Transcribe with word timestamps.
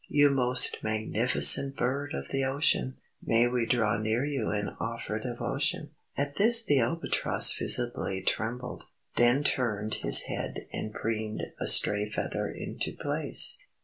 You 0.09 0.31
most 0.31 0.79
magnificent 0.83 1.77
Bird 1.77 2.15
of 2.15 2.29
the 2.29 2.43
ocean, 2.43 2.95
May 3.23 3.47
we 3.47 3.67
draw 3.67 3.99
near 3.99 4.25
you 4.25 4.49
And 4.49 4.71
offer 4.79 5.19
devotion." 5.19 5.91
At 6.17 6.37
this 6.37 6.63
the 6.65 6.79
Albatross 6.79 7.55
visibly 7.55 8.23
trembled. 8.23 8.85
Then 9.15 9.43
turned 9.43 9.93
his 9.93 10.21
head 10.23 10.65
and 10.73 10.91
preened 10.91 11.43
a 11.59 11.67
stray 11.67 12.09
feather 12.09 12.49
into 12.49 12.93
place. 12.93 13.59